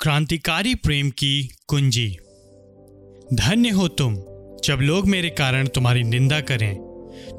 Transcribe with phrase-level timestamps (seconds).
[0.00, 2.16] क्रांतिकारी प्रेम की कुंजी।
[3.34, 4.14] धन्य हो तुम,
[4.64, 6.76] जब लोग मेरे कारण तुम्हारी निंदा करें।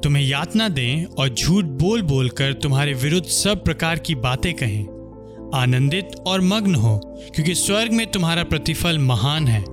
[0.03, 4.83] तुम्हें यातना दें और झूठ बोल बोल कर तुम्हारे विरुद्ध सब प्रकार की बातें कहें।
[5.55, 6.99] आनंदित और मग्न हो,
[7.35, 9.63] क्योंकि स्वर्ग में तुम्हारा प्रतिफल महान है।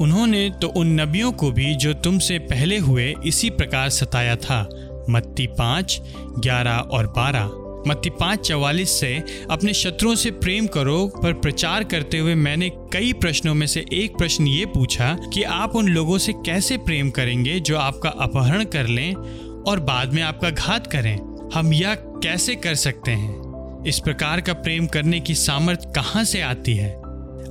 [0.00, 4.68] उन्होंने तो उन नबियों को भी जो तुमसे पहले हुए इसी प्रकार सताया था।
[5.10, 6.00] मत्ती पाँच,
[6.38, 12.18] ग्यारह और बारह। मत्ती पाँच चवालीस से, अपने शत्रुओं से प्रेम करो, पर प्रचार करते
[12.18, 16.32] हुए मैंने कई प्रश्नों में से एक प्रश्न ये पूछा कि आप उन लोगों से
[16.32, 19.14] कैसे प्रेम करेंगे जो आपका अपहरण कर लें
[19.62, 21.16] और बाद में आपका घात करें?
[21.54, 23.46] हम यह कैसे कर सकते हैं?
[23.86, 26.94] इस प्रकार का प्रेम करने की सामर्थ्य कहाँ से आती है?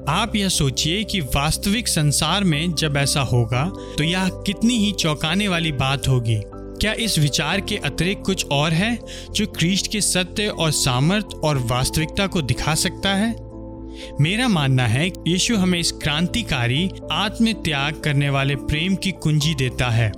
[0.09, 3.65] आप यह सोचिए कि वास्तविक संसार में जब ऐसा होगा
[3.97, 6.41] तो यह कितनी ही चौंकाने वाली बात होगी।
[6.85, 8.99] क्या इस विचार के अतिरिक्त कुछ और है
[9.31, 13.35] जो क्रिस्ट के सत्य और सामर्थ और वास्तविकता को दिखा सकता है?
[14.21, 19.89] मेरा मानना है, यीशु हमें इस क्रांतिकारी आत्म त्याग करने वाले प्रेम की कुंजी देता
[19.89, 20.11] है,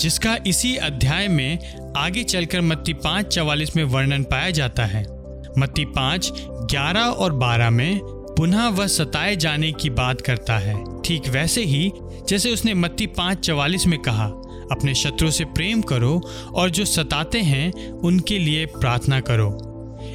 [0.00, 1.58] जिसका इसी अध्याय में
[1.96, 5.04] आगे चलकर मत्ती पाँच चवालीस में वर्णन पाया जाता है।
[5.58, 8.00] मत्ती पाँच, ग्यारह और बारह में
[8.36, 11.92] पुनः वह सताए जाने की बात करता है। ठीक वैसे ही,
[12.28, 14.32] जैसे उसने मत्ती पाँच चवालीस में कहा
[14.72, 19.64] अपने शत्रु से प्रेम करो और जो सताते हैं, उनके लिए प्रार्थना करो।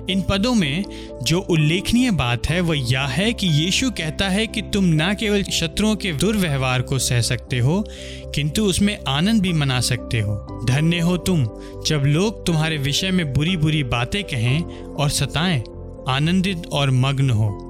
[0.10, 0.86] इन पदों में
[1.24, 5.44] जो उल्लेखनीय बात है, वह यह है कि यीशु कहता है कि तुम न केवल
[5.44, 7.86] शत्रुओं के दुर्व्यवहार को सह सकते हो,
[8.36, 11.44] किंतु उसमें आनंद भी मना सकते हो। धन्य हो तुम
[11.88, 15.64] जब लोग तुम्हारे विषय में बुरी बुरी बातें कहें और सताएँ,
[16.10, 17.70] आनंदित और मग्न हो।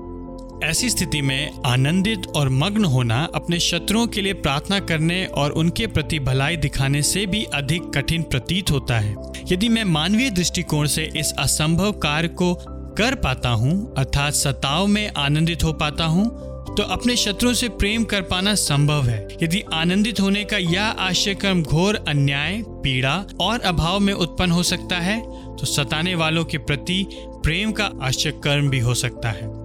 [0.63, 5.87] ऐसी स्थिति में आनंदित और मग्न होना अपने शत्रुओं के लिए प्रार्थना करने और उनके
[5.87, 9.15] प्रति भलाई दिखाने से भी अधिक कठिन प्रतीत होता है।
[9.51, 12.53] यदि मैं मानवीय दृष्टिकोण से इस असंभव कार्य को
[12.97, 16.25] कर पाता हूँ, अर्थात सताव में आनंदित हो पाता हूँ
[16.67, 21.61] तो अपने शत्रुओं से प्रेम कर पाना संभव है। यदि आनंदित होने का यह आश्चर्यक्रम
[21.63, 25.19] घोर अन्याय, पीड़ा और अभाव में उत्पन्न हो सकता है
[25.57, 27.05] तो सताने वालों के प्रति
[27.43, 29.62] प्रेम का आश्चर्यकर्म भी हो सकता है।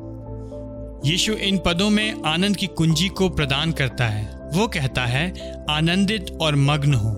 [1.07, 6.31] यीशु इन पदों में आनंद की कुंजी को प्रदान करता है। वो कहता है, आनंदित
[6.41, 7.11] और मग्न हो,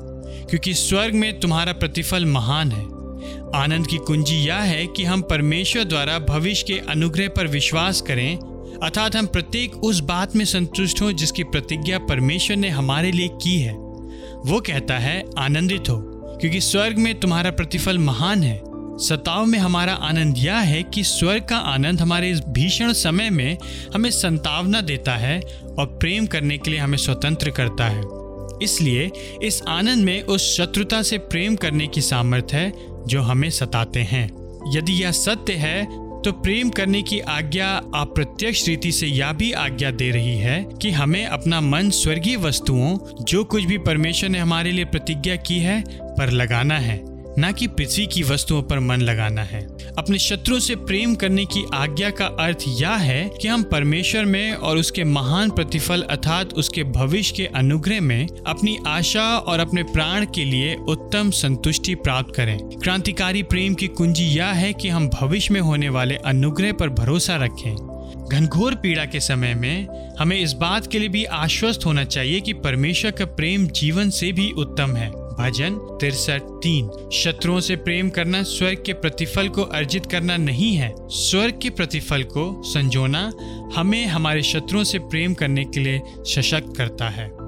[0.51, 2.85] क्योंकि स्वर्ग में तुम्हारा प्रतिफल महान है।
[3.63, 8.37] आनंद की कुंजी यह है कि हम परमेश्वर द्वारा भविष्य के अनुग्रह पर विश्वास करें,
[8.83, 13.61] अर्थात हम प्रत्येक उस बात में संतुष्ट हो जिसकी प्रतिज्ञा परमेश्वर ने हमारे लिए की
[13.61, 13.75] है।
[14.47, 16.01] वो कहता है, आनंदित हो,
[16.41, 18.70] क्योंकि स्वर्ग में तुम्हारा प्रतिफल महान है।
[19.01, 23.57] सताव में हमारा आनंद यह है कि स्वर्ग का आनंद हमारे इस भीषण समय में
[23.95, 25.41] हमें संतावना देता है
[25.79, 28.03] और प्रेम करने के लिए हमें स्वतंत्र करता है।
[28.63, 29.11] इसलिए
[29.43, 32.73] इस आनंद में उस शत्रुता से प्रेम करने की सामर्थ्य है
[33.09, 34.25] जो हमें सताते हैं।
[34.77, 35.85] यदि यह सत्य है
[36.23, 40.91] तो प्रेम करने की आज्ञा अप्रत्यक्ष रीति से यह भी आज्ञा दे रही है कि
[40.91, 45.83] हमें अपना मन स्वर्गीय वस्तुओं, जो कुछ भी परमेश्वर ने हमारे लिए प्रतिज्ञा की है,
[46.03, 47.10] पर लगाना है।
[47.41, 49.67] न कि पृथ्वी की वस्तुओं पर मन लगाना है।
[49.99, 54.53] अपने शत्रुओं से प्रेम करने की आज्ञा का अर्थ यह है कि हम परमेश्वर में
[54.53, 60.25] और उसके महान प्रतिफल अर्थात उसके भविष्य के अनुग्रह में अपनी आशा और अपने प्राण
[60.25, 65.55] के लिए उत्तम संतुष्टि प्राप्त करें। क्रांतिकारी प्रेम की कुंजी यह है कि हम भविष्य
[65.55, 67.75] में होने वाले अनुग्रह पर भरोसा रखें।
[68.33, 69.87] घनघोर पीड़ा के समय में
[70.19, 74.33] हमें इस बात के लिए भी आश्वस्त होना चाहिए कि परमेश्वर का प्रेम जीवन से
[74.33, 80.07] भी उत्तम है। भजन तिरसठ, तीन। शत्रुओं से प्रेम करना स्वर्ग के प्रतिफल को अर्जित
[80.07, 83.33] करना नहीं है। स्वर्ग के प्रतिफल को संजोना
[83.75, 87.40] हमें हमारे शत्रुओं से प्रेम करने के लिए सशक्त करता है।